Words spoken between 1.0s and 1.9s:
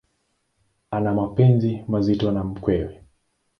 mapenzi